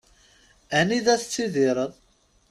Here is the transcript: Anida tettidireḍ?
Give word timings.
Anida 0.79 1.15
tettidireḍ? 1.21 1.91